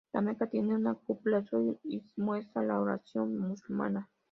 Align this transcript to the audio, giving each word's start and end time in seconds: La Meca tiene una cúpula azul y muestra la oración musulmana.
La 0.13 0.19
Meca 0.21 0.47
tiene 0.47 0.73
una 0.73 0.95
cúpula 0.95 1.37
azul 1.37 1.77
y 1.83 2.01
muestra 2.15 2.63
la 2.63 2.79
oración 2.81 3.37
musulmana. 3.37 4.09